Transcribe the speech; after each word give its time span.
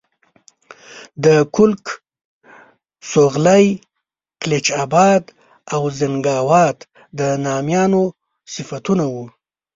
د 1.23 1.25
کُلک، 1.55 1.85
سولغی، 3.09 3.67
کلچ 4.41 4.67
آباد 4.83 5.23
او 5.73 5.81
زنګاوات 5.99 6.77
د 7.19 7.21
نامیانو 7.45 8.03
صفتونه 8.53 9.05
وو. 9.13 9.25